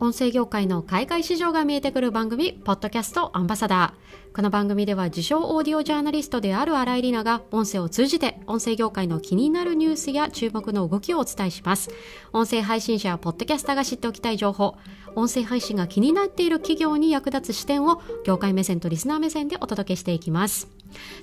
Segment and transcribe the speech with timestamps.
[0.00, 4.36] 音声業界の海外市場が見えてくる番組、ポッドキャストアンバサダー。
[4.36, 11.90] この番組では自称オーディオジャーナリストである新井里奈が音声を通じて音声業界の気になるニュースや注目の動きをお伝えします。
[12.32, 14.76] 音声配信者やポッドキャスターが知っておきたい情報、
[15.16, 20.68] 音声配信が気になっている企業に役立つ視点を業界目線とリスナー目線でお届けしていきます。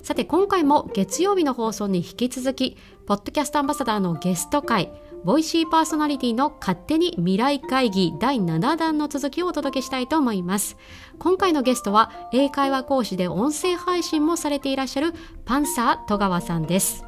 [0.02, 4.92] さて今回も月曜日の放送に引き続き、ポッドキャストアンバサダーのゲスト会、
[5.24, 10.76] ボイシーパーソナリティの勝手に未来会議第7弾の続きをお届けしたいと思います。
[11.18, 17.05] 今回のゲストは英会話講師で音声配信もされていらっしゃるパンサー戸川さんです。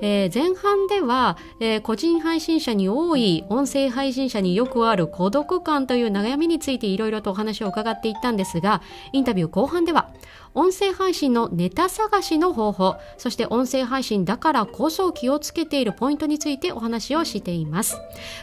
[0.00, 8.82] えー、前半では、えー、個人配信者に多い音声配信者によくある孤独感という悩みについていろいろとお話を伺っていったんですが
[9.12, 10.10] インタビュー後半では
[10.54, 17.96] 音声配信のネタ探しの方法そして音声配信だからこそ気をつけているポイントについてお話をしています。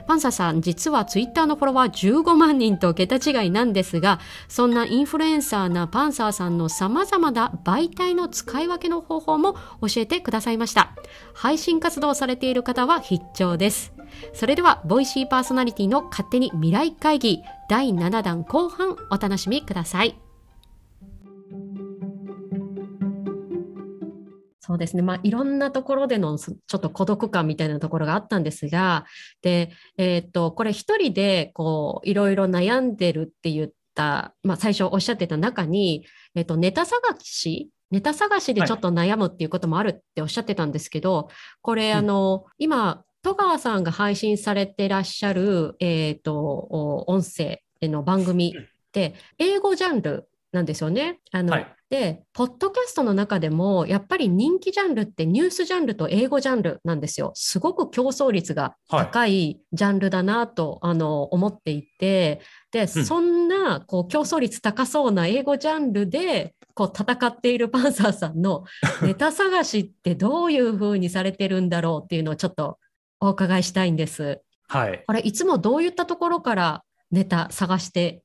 [0.07, 10.93] パンサーさん実はツイッターのフォロワー15万人と桁違いなんですがそんなインフルエンサーなパンサーさんの様々な媒体の使い分けの方法も教えてくださいました。
[11.34, 13.93] 配信活動されている方は必聴です
[14.34, 17.39] それではボイシーパーソナリティの勝手に未来会議
[17.70, 20.20] 第7弾後半お楽しみください
[24.70, 25.01] そうですね。
[25.01, 29.04] まあ、いろんなところでのちょっと孤独感みたいなところがあったんですが、
[29.41, 41.26] で、えっ、と、これ一人で、こう、いろいろ悩んでるって言った、まあ、最初おっしゃってた中に、えっ、と、ネタ探しネタ探しでちょっと悩むっていうこともあるっておっしゃってたんですけど、はい、
[41.62, 51.20] これ、あの、今、戸川さんが配信されてらっしゃる、えっ、と、音声の番組って、英語ジャンルなんですよね。
[51.32, 57.32] あの、はい、で、ポッドキャストの中でも、やっぱり人気ジャンルってニュースジャンルと英語ジャンルなんですよ。
[57.35, 68.63] すごく競争率が高いジャンルだなと、はい、あの思っていて、で、うん、そんなこう競争率高そうな英語ジャンルでこう戦っているパンサーさんの
[69.02, 72.80] ネタ探しってどういうふうにされてるんだろうっていうのをちょっと
[73.19, 74.41] お伺いしたいんです。
[74.68, 75.03] はい。
[75.07, 78.22] これいつもどういったところからネタ探して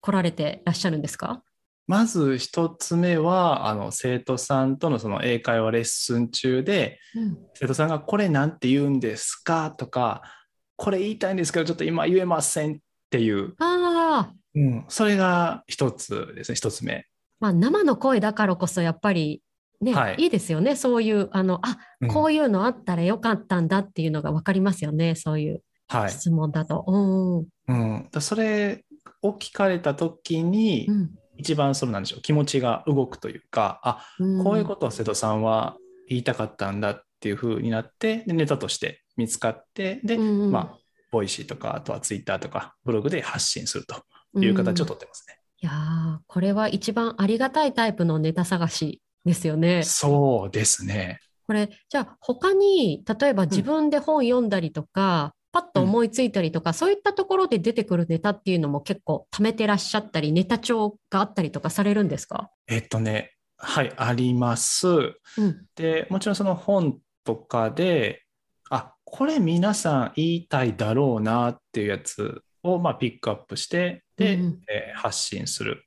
[0.00, 1.42] 来られてらっしゃるんですか？
[1.86, 10.22] まず一つ目はあの生徒さんとのその英会話レッスン中で、うん、生徒さんが「これなんて言うんですか?」とか
[10.76, 12.76] 「これ言いたいんですけどちょっと今言えません」っ
[13.10, 17.06] ていうあ、うん、それが一つですね一つ目。
[17.40, 19.42] まあ、生の声だからこそやっぱり
[19.80, 20.76] ね、はい、いいですよね。
[20.76, 21.78] そういうあのあ
[22.12, 25.62] こういうのあったらよかったんだっていうのが分かりますよね、うん、そういう
[26.08, 26.84] 質問だと。
[26.86, 28.84] はい、うん、うん、それ
[29.22, 31.10] を聞かれた時に、うん。
[31.40, 34.04] 一番そのなんでしょう気持ちが動くというかあ、
[34.44, 40.78] こういうことを瀬戸さんは言いたかったんだっていうふうになってでネタとして見つかってで、うん、まあ
[41.10, 44.04] ボイシーとかあとはツイッターとかブログで発信すると
[44.38, 45.39] いう形をとってますね。
[45.62, 49.82] いやこれは一番ありがたいタイプのネタ探しですよね。
[49.82, 51.20] そうですね。
[51.46, 62.50] これじゃあ他に例えば自分で本読んだりとか、パッと思いついたりとか、うん、そういったところで出てくるネタっていうのも結構貯めてらっしゃったり、ネタ帳があったりとかされるんですか？
[62.68, 64.88] えっとね、はい、あります。
[64.88, 68.22] うん、で、もちろんその本とかで、
[68.70, 75.84] あこれ皆さん言いたいだろうなっていうやつを、まあ、ピックアップして、で、うん、えー、発信する。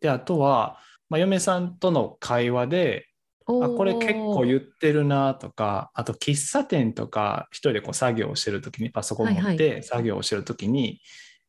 [0.00, 0.78] で、あとは、
[1.08, 3.06] まあ、嫁さんとの会話で、
[3.48, 11.00] あこれ結構言ってるなとかあと喫茶店とか一人でこう作業をしてる時にパソコン持って作業をしてる時に、はいはい、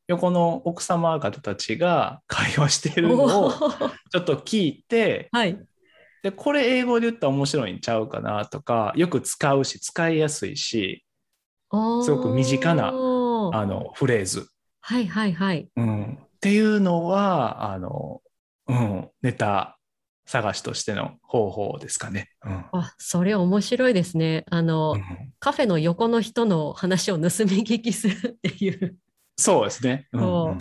[0.10, 5.60] 横の奥様方たちが会話してるのをちょっと聞いて、はい、
[6.22, 11.04] でこれ英語で言ったら面白いんちゃうかなとかよく使うし使いやすいし
[12.04, 14.48] すごく身近なあのフレーズ、
[14.90, 18.22] はいはいはいうん、っていうのはあの、
[18.68, 19.78] うん、ネタ
[20.26, 22.30] 探しとしての方法ですかね。
[22.46, 24.46] うん、あそれ面白いですね。
[24.50, 28.96] あの、うん、カフェの横の人の話を盗み聞きするっていう。
[29.36, 30.08] そうですね。
[30.14, 30.58] うん、うん、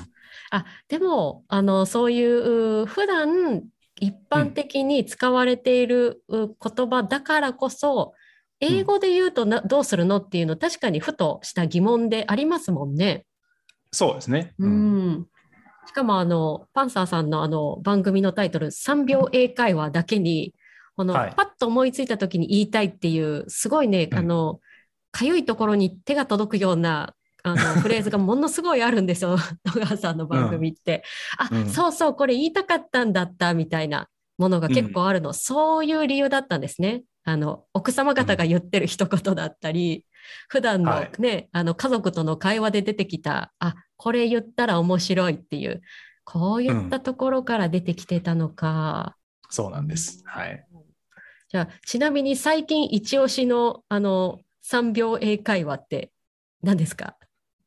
[0.51, 3.63] あでもあのそういう普段
[4.01, 8.13] 一般的に使われている言葉だからこそ、
[8.59, 13.26] 英語で言うとな、どうするのっていうの確かにふとした疑問でありますもんね。
[13.97, 14.53] そうですね。
[14.59, 15.27] うん、
[15.87, 20.55] しかもあのパンサーさんのあの番組のタイトル「3秒英会話」だけに
[20.97, 24.61] この、はい、パッと思いついた時に言いたいっていうすごいね、うん、あの
[25.13, 31.03] かゆいところに手が届くようなあの フレーズがものすごいあるんですよ 戸川さんの番組って。
[31.51, 37.05] うん、あ、うん、そうそうこれ言いたかったんだったみたいなものが結構あるの、そういう理由だったんですね。
[37.25, 40.05] あの奥様方が言ってる一言だったり、
[40.49, 45.83] 普段のね、はい、あの家族との会話で出てきた、あ、これ言ったら面白いっていう、
[46.25, 49.17] こういったところから出てきてたのか。
[49.45, 50.23] うん、そうなんです。
[50.25, 50.67] はい。
[51.49, 56.11] じゃあ、ちなみに最近一押しの、あの、3秒英会話って
[56.63, 57.17] 何ですか？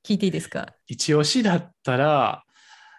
[0.04, 0.74] 聞いていいですか？
[0.88, 2.44] 一押しだったら、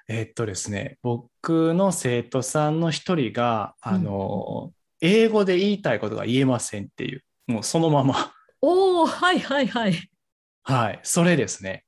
[0.09, 4.73] えー、っとですね、僕の生徒さんの一人が、あの、うん、
[5.03, 8.33] 英語で言いたいことが言えませんっていう、もうそのまま。
[8.63, 10.11] おお、はいはいはい。
[10.63, 11.85] はい、それですね。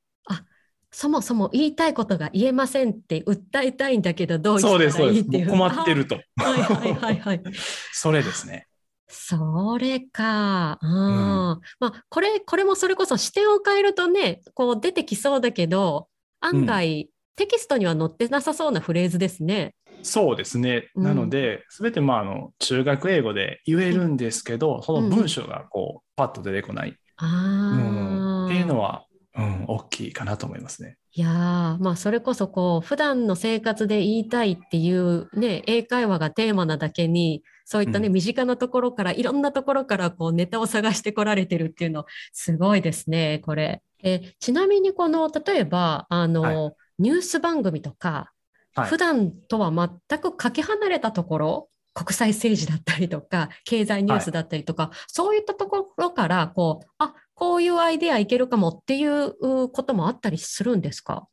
[0.93, 5.49] あ、そもそも言いたいことが言えませんって訴えたいんだけど、どうしたらいいっていう。
[5.49, 6.15] 困ってると。
[6.15, 6.21] は
[6.57, 7.41] いはいはいはい。
[7.91, 8.67] それですね。
[9.07, 10.79] それか。
[10.81, 10.89] うん。
[10.91, 16.07] まあ、これ、これもそれこそ視点を変えるとね、こう出てきそうだけど、
[16.41, 19.75] 案外、テキストには載ってなさそうなフレーズですね。
[20.03, 20.89] そうですね。
[20.95, 29.05] なので、す、べ、てまああの中学英語で言えるんですけど、その文章がこう、パッと出てこない、うん、っていうのは、
[29.35, 30.97] うん、大きいかなと思いますね。
[31.15, 43.81] いやまあそれこそこう普段の生活で言いたいっていうね英会話がテーマなだけにそういったね、うん、身近なところからいろんなところからこうネタを探してこられてるっていうのすごいですねこれ。
[44.05, 48.33] えちなみにこの例えばあの、はい、ニュース番組とか、
[48.75, 59.33] はい、普段とは全くかけ離れたところ国際政治だったりとか経済ニュースだったりとか、はい、そういったところからこうあこういうアイデアいけるかもっていう
[59.69, 61.27] こともあったりするんですか？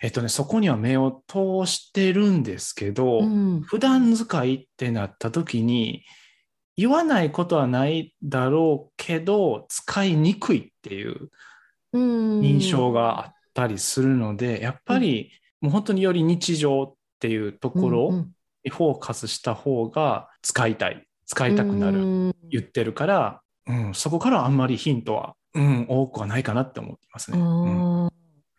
[0.00, 6.04] えっとね、そこには目を通してるんですけど、うん、普段使いってなった時に
[6.76, 11.30] 言わないことはないだろうけど使いにくいっていう
[11.92, 15.30] 印象があったりするので、やっぱり
[15.60, 18.10] もう本当により日常っていうところ
[18.64, 21.06] にフォーカスした方が使いたい。
[21.24, 22.34] 使いたくなる。
[22.50, 27.38] 言ってるから、うん、そこからあんまりヒントは、うん、多くはないかなって思ってますね。
[27.38, 28.10] うん。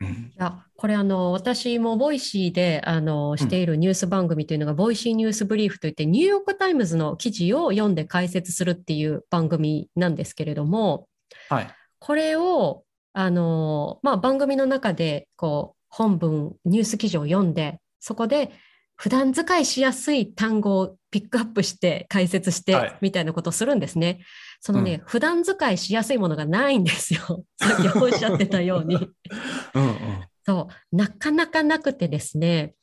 [0.06, 11.08] いやこれあの私もボイシーであのしているニュース番組というのが、うん、ボイシーニュースブリーフといってニューヨーク・タイムズの記事を読んで解説するっていう番組なんですけれども、
[11.50, 11.68] はい、
[12.00, 12.84] これを
[13.14, 18.52] あの、まあ、番組の中でこう本文ニュース記事を読んでそこで
[18.96, 24.08] 普段使いしやすい単語をピックアップして解説してみたいなことをするんですね。
[24.08, 24.20] はい、
[24.62, 27.46] そのね、うん、普段使いしやすいものがないんですよ。
[27.60, 28.96] さっきおっしゃってたように。
[29.76, 29.98] うん、うん、
[30.46, 32.76] そうなかなかなくてですね、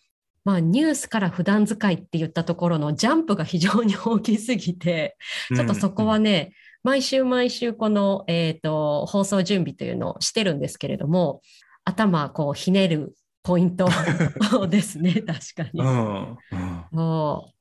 [0.45, 5.17] まあ、ニュースから普段使いって言ったところのジャンプが非常に大きすぎて、
[5.55, 6.53] ちょっとそこはね、うんうん
[6.83, 11.43] 毎週毎週この、えーと、放送準備というのをしてるんですけれども
[11.85, 13.89] 頭こうひねるポイント。
[14.69, 15.15] ですね。
[15.23, 15.81] 確かに。
[15.81, 16.39] うん。
[16.53, 16.85] うん、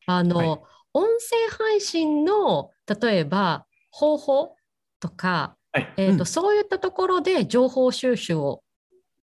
[0.06, 0.48] あの、はい、
[0.94, 2.72] 音声配信の
[3.02, 4.56] 例えば方法
[5.00, 8.64] とか、はい、えーと、うん、そういったところで情報収集を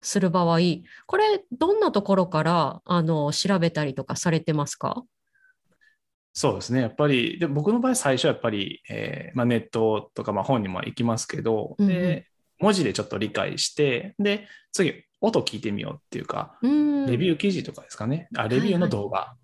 [0.01, 0.59] する場合
[1.07, 5.03] これどんなところからあの調べたりとかされてますか？
[6.39, 6.83] そうですね。
[6.83, 11.89] やっぱり、で僕の場合最初はやっぱり、えーまあ、ネットとか、まあ、本にも行きますけど、うん。
[11.89, 12.27] で、
[12.59, 18.29] 文字でちょっと理解して、で、次、音聞いてみようっていうか、うん、レビュー記事とかですかね。
[18.37, 19.19] あ、レビューの動画。
[19.19, 19.37] は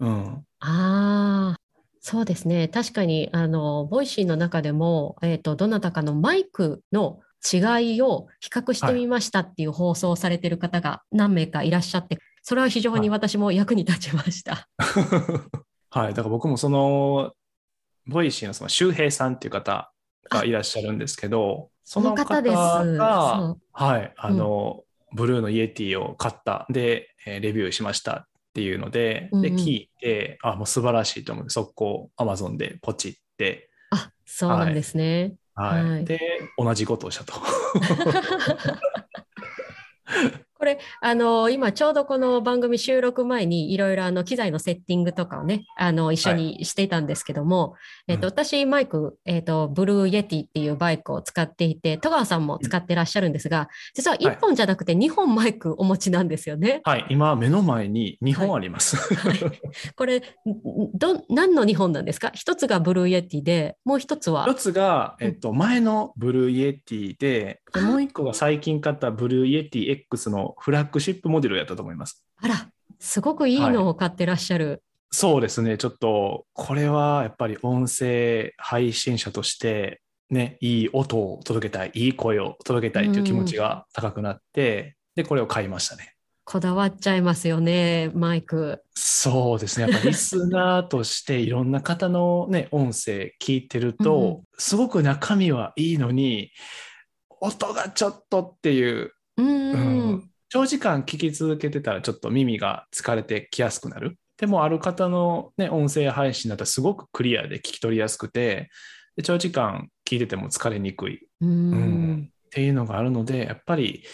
[0.00, 0.46] いはい、うん。
[0.60, 1.56] ああ。
[2.08, 2.68] そうですね。
[2.68, 7.18] 確かに、あの、 Voicy の中でも、えっ、ー、と、どなたかのマイクの
[7.52, 14.68] 違いを比較してみましたっていう放送をされてる方が何名かいらっしゃって、それは非常に私も役に立ちました。
[14.78, 14.86] は
[15.96, 17.32] いはい、だから僕もその、
[18.06, 19.90] Voicy のその周平さんっていう方
[20.30, 35.34] がいらっしゃるんですけど、その方が、はい、あの、うん、ブルーの Yeti を買った、で、えー、レビューしましたっていうので、うんうん、で、聞いて、あ、もう素晴らしいと思って、速攻、アマゾンでポチって、あ、そうなんですね。
[35.54, 35.84] はい。
[35.84, 36.20] はい、で、
[36.58, 37.34] 同じことをしたと。
[40.58, 56.80] これ、あの、今ちょうどこの番組収録前にいろいろあの機材のセッティングとかをね、あの、一緒にしていたんですけども、はい、えっ、と、私、マイク、えっ、と、 Blue Yeti っていうマイクを使っていて、戸川さんも使ってらっしゃるんですが、実は1本じゃなくて2本マイクお持ちなんですよね。
[56.84, 58.96] はい、今目の前に2本あります。
[58.96, 59.38] はい、
[59.94, 60.22] これ、
[60.94, 62.30] ど、何の2本なんですか？
[62.34, 64.46] 一つが Blue Yeti で、もう一つは？
[64.48, 72.24] 一つが、えっ、と、前の Blue Yeti で、もう一個が最近買ったブルーイエティ X のフラッグシップモデルやったと思います。
[72.36, 74.68] あら、すごくいいのを買ってらっしゃる。
[74.68, 74.80] はい、
[75.10, 86.14] そうですね、ちょっとこれはやっぱり音声配信者としてね、いい音を届けたい、いい声を届けたいという気持ちが高くなって、で、これを買いましたね。
[86.44, 88.80] こだわっちゃいますよね、マイク。
[88.94, 89.90] そうですね。
[89.90, 96.52] やっぱリスナーとしていろんな方のね、音声聞いてると、うん、すごく中身はいいのに、
[97.40, 99.76] 音がちょっとっていう、うん、う
[100.14, 104.18] ん、長時間聞き続けてたらちょっと耳が疲れてきやすくなる。
[104.38, 108.68] でもある方の、ね、音声配信だったらすごくクリアで聞き取りやすくて
[109.16, 114.04] で長時間聞いてても疲れにくい、うん、っていうのがあるのでやっぱり、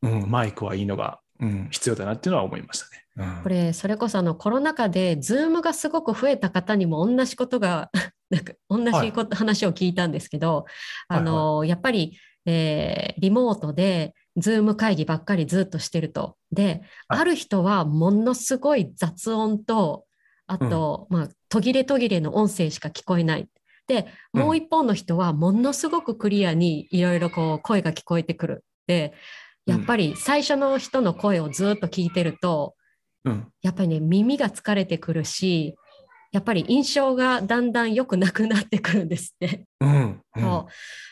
[0.00, 3.04] うん、マイクはいいのが、うん、必要だなっていうのは思いましたね。
[3.36, 7.90] うん、これそれこそあのコロナ禍で Zoom がすごく増えた方にも同じことが
[8.32, 10.64] なんか同じこと、はい、話を聞いたんですけど、
[11.08, 16.36] あの、はいはい、やっぱり、えー、リモートで Zoom 会議ばっかりずっとしてると。
[16.50, 20.04] で、はい、ある人はものすごい雑音と
[20.46, 23.48] あと、うん、まあ、途切れ途切れの音声しか聞こえない。
[23.88, 28.64] でもう一方の人はものすごくクリアにいろいろこう声が聞こえてくる。
[28.86, 29.12] で
[29.66, 32.74] やっぱり最初の人の声をずっと聞いてると、
[33.24, 35.76] うん、やっぱりね耳が疲れてくるし
[36.32, 39.64] やっぱり印象がだんだん良くなくなってくるんですね。
[39.80, 40.66] うんうん、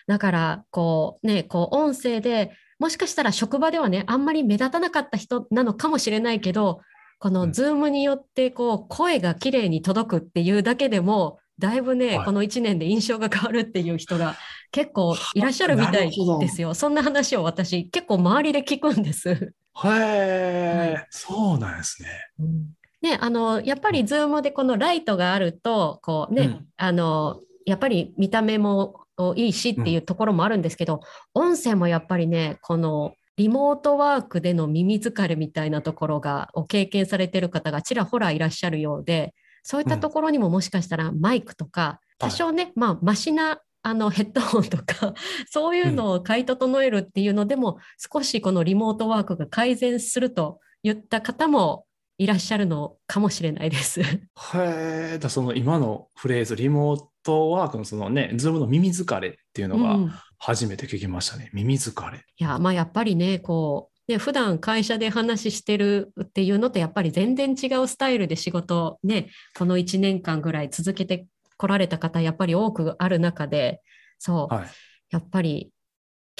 [0.07, 6.81] だからこうねこう音声でもしかしたら職場ではねあんまり目立たなかった人なのかもしれないけど
[7.19, 14.37] この Zoom によってこう声がきれいに届くっていうだけでもだいぶね、はい、この1年で印象が変わるっていう人が
[14.73, 16.11] 結構いらっしゃるみたい
[16.41, 16.73] ですよ。
[16.73, 19.29] そんな話を私結構周りで聞くんです。
[19.29, 19.53] へ
[19.85, 22.09] え、はい、そうなんですね。
[22.39, 31.01] うんね、あのやっぱり Zoom でこのライトがあるとこうね、うん、あのやっぱり見た目もいいしっていうところもあるんですけど、
[31.35, 45.15] うん、音声もやっぱりねこのリモートワークでの耳疲れみたいなところがを経験されてる方がちらほらいらっしゃるようでそういったところにももしかしたらマイクとか、多少ね、はい、まあマシなあのヘッドホンとか
[45.51, 51.85] そういうのを買い整えるっていうのでも、少しこのリモートワークが改善するといった方も
[52.21, 54.03] いらっしゃるのかもしれないです。
[54.03, 54.19] へ
[54.55, 62.19] え、だその今のフレーズ、リモートワークのそのね、 Zoom の耳疲れっていうのが初めて聞きましたね、うん、耳疲れ。
[62.19, 73.81] いや、まあやっぱりね、こう、ね、普段会社で話してるっていうのとやっぱり全然違うスタイルで仕事ねこの1年間ぐらい続けてこられた方やっぱり多くある中で
[74.19, 74.69] そう、はい、
[75.11, 75.71] やっぱり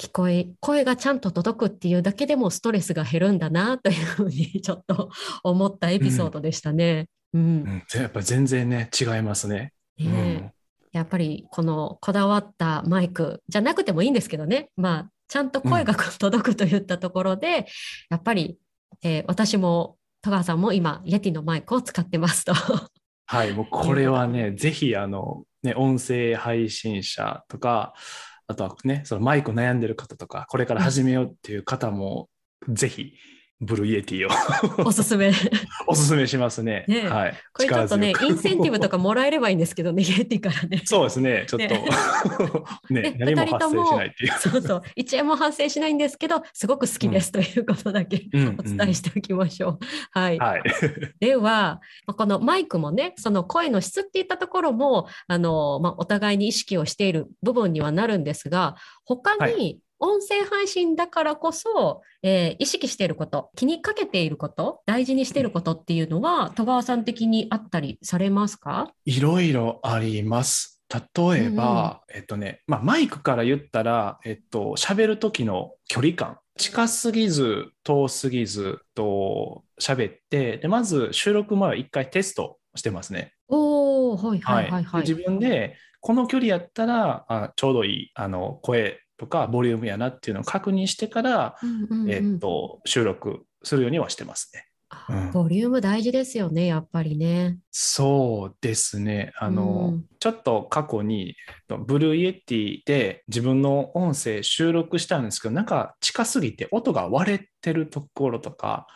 [0.01, 5.11] 聞こえ声がちゃんと届くっていうだけでもストレスが減るんだなというふうにちょっと
[5.43, 7.07] 思ったエピソードでしたね。
[7.33, 7.83] うん、うん。
[7.93, 9.73] やっぱ全然ね違いますね。
[9.99, 10.51] ね、うん、
[10.91, 17.65] やっぱりこのこだわったマイクじゃなくてもいいんですけどね、まあ、ちゃんと声が届くといったところで、うん、
[18.09, 18.57] やっぱり、
[19.03, 22.55] えー、私も戸川さんも今 Yeti のマイクを使ってますと。
[23.27, 27.93] はい、もうこれはね、ぜひあの、ね、音声配信者とか、
[28.47, 32.29] あとはね、そのマイク悩んでる方とか、これから始めようっていう方も、
[32.69, 33.13] ぜひ
[33.61, 34.29] Blue Yeti を
[34.85, 35.31] おすすめ
[35.87, 36.83] おすすめしますね。
[36.87, 37.33] ねはい。
[37.53, 40.81] これちょっとね、インセンティブとかもらえればいいんですけどね、 Yeti からね。
[40.85, 41.75] そうですね、ちょっと
[42.89, 44.31] ね ね、何も発生しないっていう。
[44.39, 48.25] そうそう、1円も発生しないんですけど、すごく好きですということだけ、
[48.57, 49.79] お伝えしておきましょう。
[50.11, 50.39] はい。
[50.39, 50.63] はい、
[51.19, 58.75] では、このマイクもね、その声の質っていったところも、あの、まあ、お互いに意識をしている部分にはなるんですが、
[59.05, 68.91] 他に、はい音声配信だからこそ、えー、意識していること、気にかけていること、大事にしていることっていうのは、戸川さん的にあったりされますか？
[69.05, 70.83] いろいろあります。
[70.91, 83.33] 例えば、うん、えっとね、まあ、マイクから言ったら、えっと、喋る時の距離感、近すぎず、遠すぎずと喋って、でまず収録前は一回テストしてますね。
[83.47, 94.65] おはいはいはい、はい、自分でこの距離やったらあちょうどいいあの声とかボリュームやなっていうのを確認してから、うんうんうん、えー、と収録するようにはしてますね。
[95.09, 97.59] うん、ボリューム大事ですよね、やっぱりね。
[97.69, 99.31] そうですね。
[99.37, 101.35] あの、うん、ちょっと過去に、
[101.85, 108.87] Blue Yeti で自分の音声収録したんですけど、なんか近すぎて音が割れてるところとか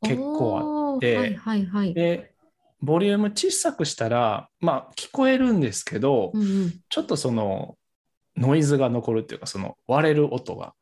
[0.00, 2.32] 結構あって、はいはいはい、で、
[2.80, 7.76] ボリューム小さくしたら、まあ聞こえるんですけど、うんうん、ちょっとその
[8.36, 10.74] ノイズが残るっていうかその割れる音が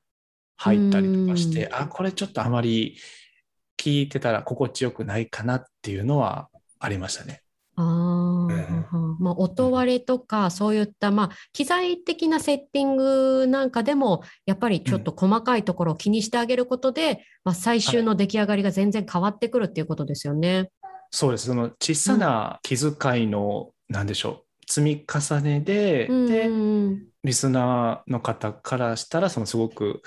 [0.56, 2.96] 入ったりとかしてあこれちょっとあまり
[3.78, 7.42] 聞いてたら心地よくないかなっていうのはありましたね。
[7.74, 20.70] あうん、まあ、音割れとかそういった、まあ、機材的なセッティングなんかでもやっぱりちょっと細かいところを気にしてあげることで、うん、まあ、最終の出来上がりが全然変わってくるっていうことですよね。
[21.10, 21.46] そうです。
[21.46, 26.50] その小さな気遣いの、うん、なんでしょう積み重ねで、で
[27.24, 30.00] リスナーの方からしたらそのすごく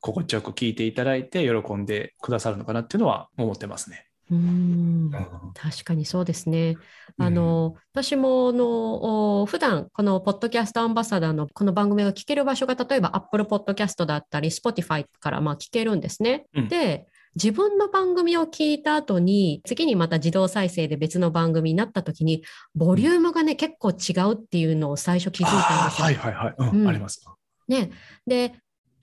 [0.00, 4.06] 心地よく聞いていただいて喜んでくださるのかなっていうのは思ってますね。
[4.30, 5.10] うん
[5.54, 6.76] 確かにそうですね。
[7.18, 16.46] あの、うん、私もの普段このポッドキャストアンバサダーのこの番組が聞ける場所が例えば Apple Podcast だったり Spotify からまあ聞けるんですね。
[16.54, 26.04] うん、で自分の番組を聞いた後に次にまた自動再生で別の番組になった時にボリュームがね、うん、結構違うっていうのを最初気づいたんですよ。
[26.06, 27.24] はいはいはい、うんあります。
[27.68, 27.90] ね、
[28.26, 28.54] で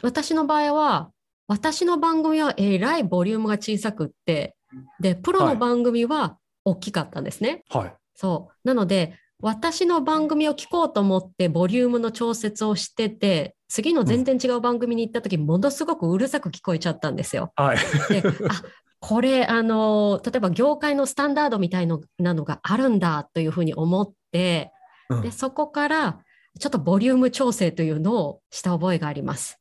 [0.04, 1.12] 私の場合は
[1.48, 4.56] 私の番組はえらいボリュームが小さくって
[5.00, 7.64] でプロの番組は大きかったんですね。
[7.70, 17.54] はい、そうなので私の番組を聞こうと思ってボリュームの調節をしてて次の全然違う番組に行った時、うん、ものすごくうるさく聞こえちゃったんですよ。
[17.56, 17.78] はい、
[18.10, 18.62] であ
[19.00, 24.72] これあの例えば業界のスタンダードみたいのなのがあるんだというふうに思って、
[25.10, 26.20] うん、でそこから
[26.60, 29.60] ちょっとボリューム調整というのをした覚えがあります。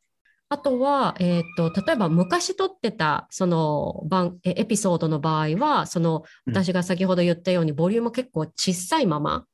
[0.50, 9.44] あとは、えーと、例えば昔撮ってたその番エピソードの場合はその私が先ほど言ったように、ボリューム結構小さいまま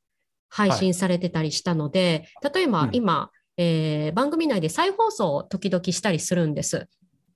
[0.48, 6.88] 配信されてたりしたので、はい、例えば今、うん、えー、番組内で再放送を時々したりするんです。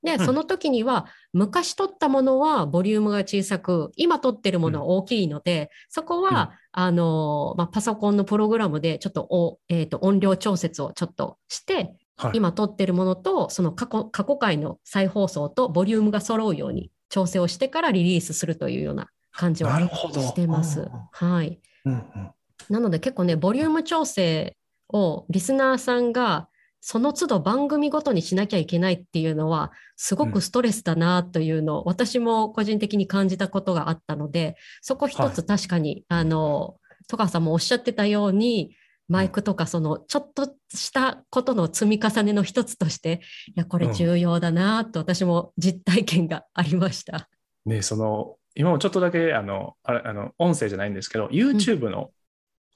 [0.02, 20.90] で、その時には、昔撮ったものはボリュームが小さく、今撮ってるものは大きいので、うん、そこは、うん、あの、まあ、パソコンのプログラムでちょっとお、えーと音量調節をちょっとして、はい、今撮ってるものとその過去過去回の再放送とボリュームが揃うように調整をしてからリリースするというような感じをしてます。
[21.12, 22.30] はい、うんうん、
[22.68, 24.56] なので結構ねボリューム調整
[24.90, 26.49] をリスナーさんが
[26.80, 36.76] その都度番組ごとにしなきゃいけないっていうのはすごくストレスだなというのを、私も個人的に感じたことがあったのでそこ一つ確かに、はい、あの
[37.09, 38.76] 戸川さんもおっしゃってたように
[39.09, 47.28] マイクとかそのちょっとしたことの積み重ねの一つとしていやこれ重要だなと私も実体験がありました。
[47.64, 52.11] うん、ねその今もちょっとだけあのあの音声じゃないんですけど YouTube の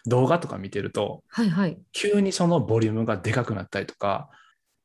[0.07, 4.31] 動画とか見てると、うん、はいはい、急にそのボリュームがでかくなったりとか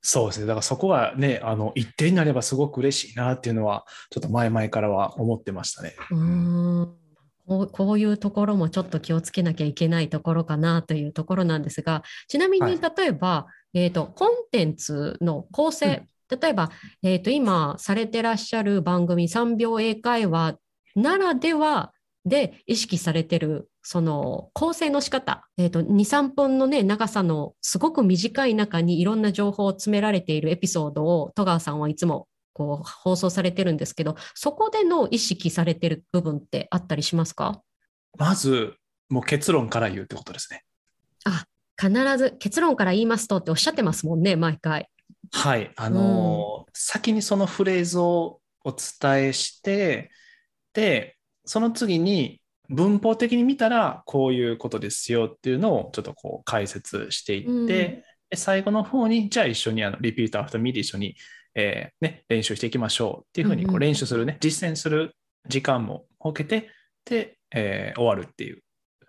[0.01, 0.45] そうですね。
[0.45, 5.95] だからそこがねあの一定になればすごく嬉しいなっていうのはちょっと前々からは思ってましたね。
[6.12, 6.93] うん。
[7.45, 16.71] こうこういうところもちょっと気をつけなきゃいけないところかなというところなんですが、ちなみに例えば、はい、えーと、コンテンツの構成、うん、例えば、
[17.03, 20.56] えーと、今されてらっしゃる番組3秒英会話
[20.95, 21.91] ならでは
[22.25, 37.62] で意識されてるその構成の仕方、えーと、と23分の、ね、長さのすごく短い中にいろんな情報を詰められているエピソードを戸川さんはいつもこう放送されてるんですけど、そこでの意識されてる部分ってあったりしますか？
[38.17, 38.76] まず、
[39.08, 40.65] もう結論から言うってことですね。
[41.23, 41.45] あ、
[41.82, 44.89] 必ず結論から言いますとっておっしゃってますもんね、毎回。
[45.32, 45.71] はい。
[45.78, 50.12] あの、うん、先にそのフレーズをお伝えして、
[50.73, 61.15] で、その次に文法的に見たらこういうことですよっていうのをちょっとこう解説していって、うん、最後の方にじゃあ一緒にあの repeat after me で一緒に
[61.58, 65.15] えー、ね、練習していきましょうっていうふうにこう練習するね、うんうん、実践する
[65.47, 66.69] 時間も設けて、
[67.03, 68.62] で、えー、終わるっていう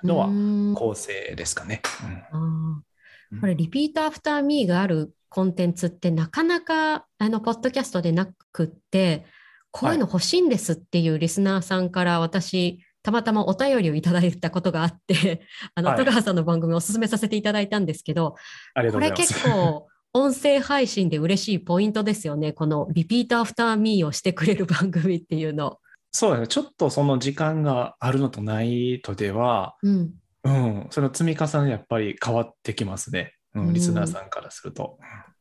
[0.03, 0.29] のは
[0.75, 1.83] 構成ですかね。
[2.33, 9.27] うん、これ、 repeat after me があるコンテンツってなかなかあのポッドキャストでなくって、
[9.71, 15.43] こういうの欲しいんですっていうリスナーさんから私、たまたまお便りをいただいたことがあって、
[15.75, 18.37] あの、戸川さんの番組をお勧めさせていただいたんですけど、
[18.75, 22.53] これ結構音声配信で嬉しいポイントですよね。
[22.53, 25.79] この repeat after me をしてくれる番組っていうの。
[26.11, 26.47] そうですね。
[26.49, 30.11] ちょっとその時間があるのとないとでは、うん、
[30.45, 33.35] うん、その積み重ねやっぱり変わってきますね。
[33.55, 34.99] うん、リスナーさんからすると。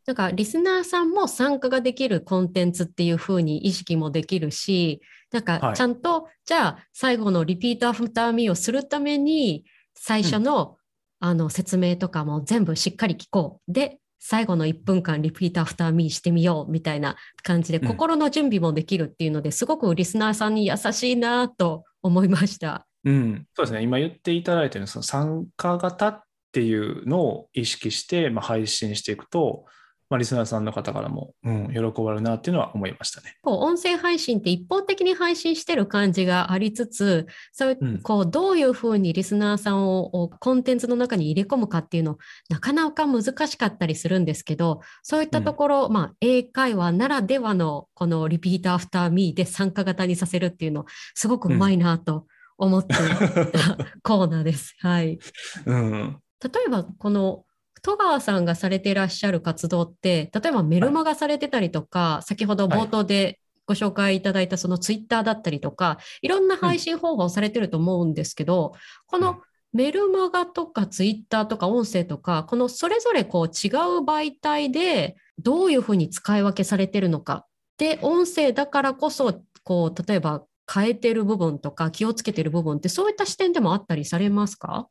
[0.07, 5.01] なんかリスナーさんも参加ができるコンテンツっていうふうに意識もできるし、
[5.33, 9.65] なんかちゃんと、はい、じゃあ最後の repeat after me をするために
[9.95, 10.77] 最初の、
[11.21, 13.71] うん、あの説明とかも全部しっかり聞こう。
[13.71, 22.87] で、最後の1分間 repeat after me してみようみたいな感じで、心の準備もできるっていうのですごくリスナーさんに優しいなと思いました。
[23.03, 23.81] うん、そうですね。
[23.81, 29.65] 今言っていただいてるその参加型っていうのを意識して、まあ、配信していくと
[30.09, 33.35] まあ、リスナーさんの方からも、うん、喜ばれるなっていうのは思いましたね。
[33.41, 42.17] こう音声配信って一方的に配信してる感じがありつつ、そういう、うん、こうどういうふうにリスナーさんをコンテンツの中に入れ込むかっていうの、
[42.49, 54.75] なかなか難しかったりするんですけど、そういったところ、うん、まあ、英会話ならではのこの repeat after me で参加型にさせるっていうの、すごくうまいなと思っていたコーナーです。
[54.79, 55.19] はい。
[55.65, 57.43] うん、例えば、この
[57.81, 69.41] 戸川さんがされていらっしゃる活動って例えばメルマガされてたりとか、はい、先ほど冒頭でご紹介いただいたそのツイッターだったりとか、いろんな配信方法をされてると思うんですけど、うん、この
[69.73, 77.45] メルマガとかツイッターとか音声とか、このそれぞれこう違う媒体でどういうふうに使い分けされてるのか。
[77.77, 84.87] で、音声だからこそ、こう、例えば変えてる部分とか気をつけてる部分ってそういった視点でもあったりされますか？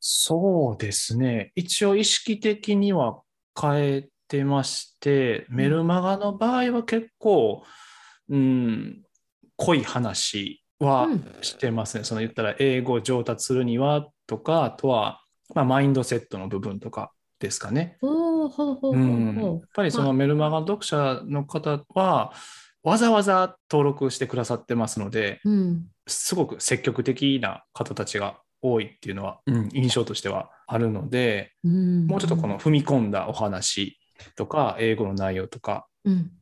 [0.00, 1.52] そうですね。
[1.54, 3.20] 一応意識的には
[3.60, 7.64] 変えてまして、メルマガの場合は結構、
[8.28, 9.02] うん、
[9.56, 11.08] 濃い話は
[11.42, 12.00] してますね。
[12.00, 15.20] うん、その言ったら英語上達するにはとか、あとは、
[15.54, 17.98] まあ、マインドセットの部分とかですかね。
[18.02, 22.32] やっぱりそのメルマガ読者の方は、
[22.82, 33.98] わざわざ登録してくださってますので、うん、すごく積極的な方たちが多いっていうのは、うん、印象としてはあるので、うん、もうちょっとこの踏み込んだお話
[34.36, 35.86] とか英語の内容とか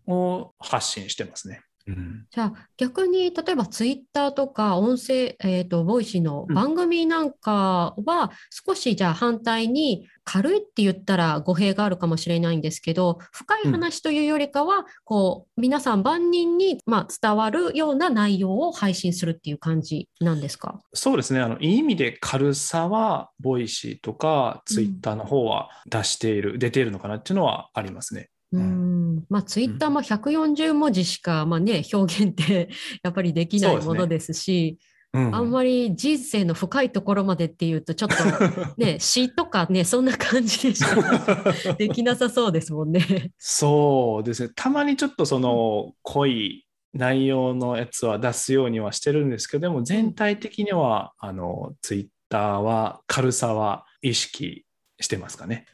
[0.07, 1.61] を発信してますね。
[1.87, 20.81] うん、じゃあ逆に例えばツイッターとか音声、えーと、 Voicy の番組なんかは少しじゃあ反対に軽いって言ったら語弊があるかもしれないんですけど深い話というよりかは、うん、こう皆さん万人に、まあ、伝わるような内容を配信するっていう感じなんですか？
[20.95, 21.41] そうですね。
[21.41, 28.31] あのいい意味で軽さは Voicy とかツイッターの方は出している、うん、出ているのかなっていうのはありますね。
[28.59, 29.25] うん。
[29.29, 32.69] まあ、ツイッターも140文字しか、まあね、表現って
[33.03, 34.79] やっぱりできないものですし、
[35.13, 35.21] ね。
[35.27, 38.17] うん、あんまり人生の深いところまでっていうとちょっと
[38.77, 40.97] ね詩とかねそんな感じでしか
[41.79, 43.31] できなさそうですもんね。
[43.39, 44.51] そうですね。
[44.57, 54.65] たまにちょっとその濃い内容のやつは出すようにはしてるんですけどでも全体的にはあのツイッターは軽さは意識
[55.01, 55.67] してますかね。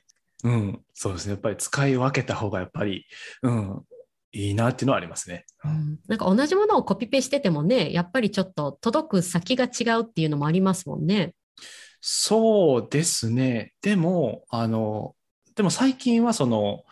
[0.44, 1.32] うん、そうですね。
[1.32, 3.06] やっぱり使い分けた方がやっぱり、
[3.42, 3.82] うん、
[4.32, 5.98] いいなっていうのはありますね、うん。
[6.06, 11.34] なんか同じものをコピペしててもね、やっぱりちょっと届く先が違うっていうのもありますもんね。
[12.00, 13.74] そうですね。
[13.82, 15.14] でも、あの、
[15.54, 16.84] でも最近はその、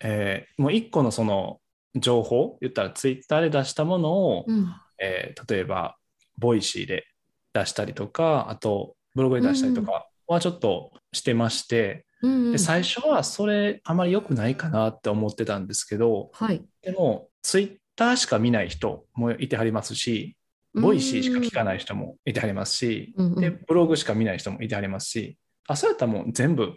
[0.00, 1.60] えー、もう一個のその
[1.94, 5.96] 情報、言ったらツイッターで出したものを、うん、えー、例えば、
[6.38, 7.04] Voicy で
[7.52, 20.36] 出したりとか、あと、ブログで出したりとかはちょっとしてまして、で最初はそれあまり良くないかなって思ってたんですけど、はい、でもツイッターしか見ない人もいてはりますし
[20.74, 26.76] Voicy しか聞かない人もいてはりますし、うんうん、でブログしか見ない人もいてはりますしあそうやったらもう全部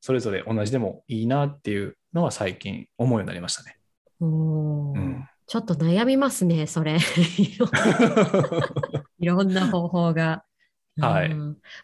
[0.00, 3.78] それぞれ同じでもいいなっていうのは最近思うようになりましたね。
[4.20, 4.26] う
[4.98, 6.98] ん、ちょっと悩みますねそれ。
[9.18, 10.44] いろんな方法が。
[11.00, 11.34] はい。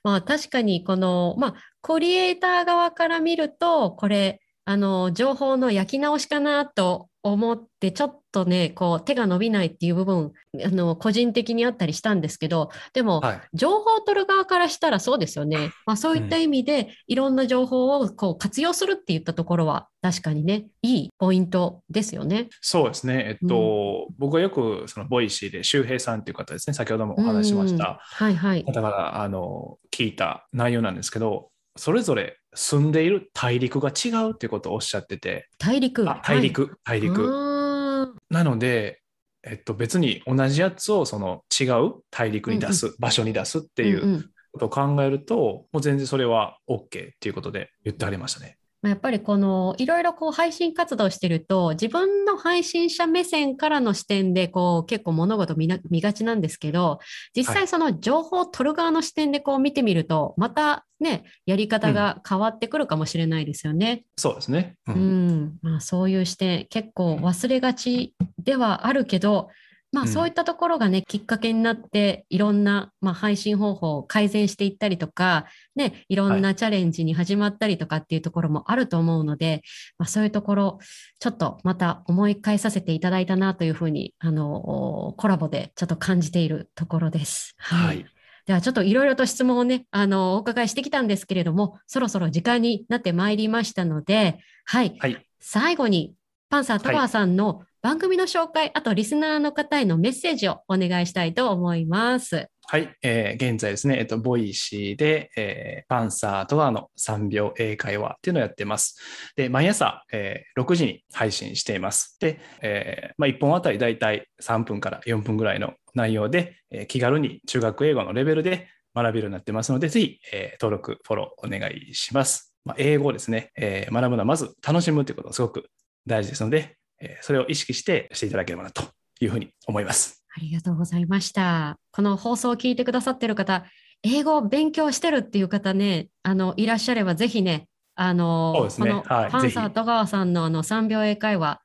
[0.05, 10.33] まあ確かにこの、まあコリエイター側から見ると、これ、あの、情報の焼き直しかなと思って、ちょっとね、こう手が伸びないっていう部分、
[10.65, 15.73] あの、個人的にあったりしたんですけど、でも、はい、情報を取る側からしたらそうですよね。
[15.87, 22.49] まあそういった意味で、いろんな情報をこう活用するっていったところは、確かにね、いいポイントですよね。
[22.61, 23.39] そうですね。
[23.41, 27.99] えっと、うん、僕はよくその Voicy で周平さんっていう方ですね、先ほどもお話しました。
[28.01, 28.65] はいはい。
[28.65, 35.49] 方からあの聞いた内容なんですけど、それぞれ住んでいる大陸が違うってことをおっしゃってて。
[35.59, 38.15] 大陸大陸、はい、大陸。
[38.29, 39.01] なので、
[39.43, 46.87] えっと、別に同じやつをその違う大陸に出す、うんうん、場所に出すっていうことを考えると、うんうん、もう全然それは OK っ
[47.19, 48.59] ていうことで言ってありましたね。
[48.83, 56.99] やっぱりこのいろいろこう配信活動してると自分の配信者目線からの視点でこう結構物事見見がちなんですけど
[57.37, 63.91] 実際その情報を取る側の視点でこう見てみるとまたねやり方が変わってくるかもしれないですよね。
[63.93, 69.49] うん、そうですね、うん、うん、まあ、そういう視点結構忘れがちではあるけど
[69.93, 79.63] まあ、そういったところがね、うん、きっかけになって、いろんな、まあ、配信方法を改善していったりとか、ね、いろんなチャレンジに始まったりとかっていうところもあると思うので、はい、
[79.99, 80.79] まあ、そういうところ、
[81.19, 87.55] ちょっとまた思い返させていただいたなというふうに、あの、コラボでちょっと感じているところです。
[87.59, 88.07] はい、はい。
[88.47, 94.97] ではちょっといろいろと質問をね、あの、お伺いしてきたんですけれども、そろそろ時間になってまいりましたので、はい。
[94.99, 96.15] はい、最後に、
[96.51, 102.49] パンサー戸川さんの番組の紹介、あとリスナーの方へのメッセージをお願いしたいと思います。
[102.67, 108.99] はい、えー、現在ですね、えっと、 Voicy で、えー、パンサー戸川の3秒英会話っていうのをやってます。
[109.37, 112.17] で、毎朝、えー、6時に配信しています。
[112.19, 122.53] で、えーまあ、1本あたりだいたい3分から4分ぐらいの内容で、えー、気軽に中学英語のレベルで学べるようになってますので、ぜひ、えー、登録、フォローお願いします。
[122.65, 125.71] まあ、英語ですね、えー、学ぶのはまず楽しむということがすごく
[126.11, 128.83] 大事ですので、えそれを意識してしていただければなと
[129.21, 130.25] いうふうに思います。
[130.37, 131.79] ありがとうございました。
[131.93, 133.65] この放送を聞いてくださってる方、
[134.03, 141.61] 英語を勉強してるっていう方ね、あの、いらっしゃればぜひね、あの、ね、このパンサー戸川さんのあの3秒英会話、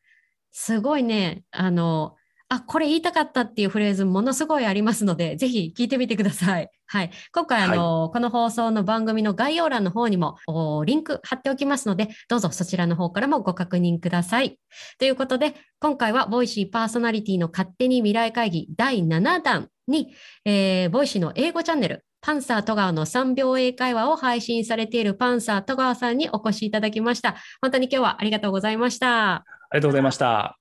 [0.52, 2.15] すごいね、あの、
[2.48, 6.70] あ、これ言いたかったっていうフレーズものすごいありますので、ぜひ聞いてみてください。
[6.86, 7.10] はい。
[7.34, 10.38] 今回、あの、はい、この放送の番組の概要欄の方にも
[10.86, 14.60] リンク貼っておきますので、どうぞそちらの方からもご確認ください。
[15.00, 20.14] ということで、今回は Voicy パーソナリティの勝手に未来会議第7弾に、
[20.46, 27.36] えー、 Voicy の英語チャンネル、パンサー戸川の3秒英会話を配信されているパンサー戸川さんにお越しいただきました。
[27.62, 29.34] 本当に今日はありがとうございました。
[29.34, 30.60] ありがとうございました。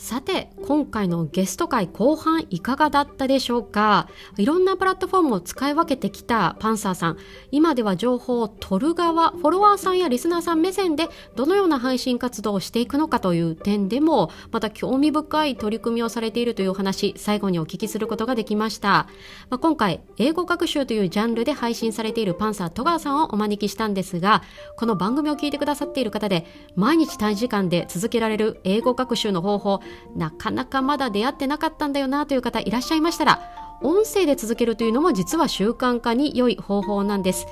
[0.00, 4.08] さて今回のゲスト回後半いかがだったでしょうか？
[4.38, 7.18] いろんなプラットフォームを使い分けてきたパンサーさん。
[7.50, 19.06] 今では情報を取る側フォロワーさんやリスナーさん目線でどのような配信活動をしていくのかという点でもまた興味深い取り組みをされているというお話最後にお聞きすることができました、
[19.50, 24.42] まあ、今回英語学習というジャンルで配信されているパンサー戸川さんをお招きしたんですが
[24.78, 29.80] この番組を聞いてくださっている方で毎日短時間で続けられる英語学習の方法
[30.16, 33.40] なかなかまだ出会ってなかったんだよなという方いらっしゃいましたら
[33.82, 37.46] 音声で続けるというのも実は習慣化に良い方法なんです。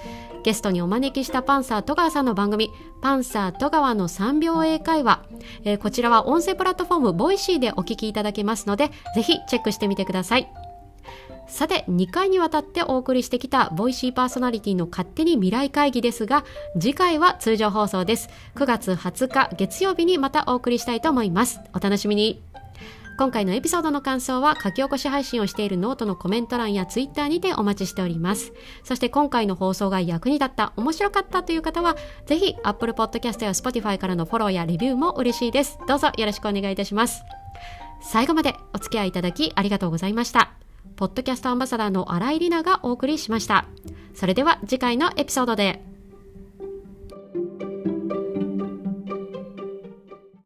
[0.44, 2.70] ゲストにお招きしたパンサー戸川さんの番組
[3.00, 5.24] パンサー戸川の3秒英会話、
[5.64, 10.48] えー、こちらは音声プラットフォーム Voicy でお聞きいただけますのでぜひチェックしてみてください。
[11.48, 16.44] さて2回にわたってお送りしてきた Voicy パーソナリティの勝手に未来会議ですが
[16.78, 22.42] 次回は通常放送です9月20日月曜日にまたお送りしたいと思いますお楽しみに
[23.18, 28.52] 今回のエピソードの感想は書き起こし配信をしているノートのコメント欄やツイッターにてお待ちしております。
[28.84, 35.80] そして今回の放送が役に立った、面白かったという方は、ぜひ Apple Podcast や Spotify からのフォローやレビューも嬉しいです。
[35.88, 37.24] どうぞよろしくお願いいたします。
[38.00, 40.67] 最後までお付き合いいただきありがとうございました。
[40.98, 43.66] ポッドキャストアンバサダーの新井里奈がお送りしました。
[44.14, 45.80] それでは次回のエピソードで。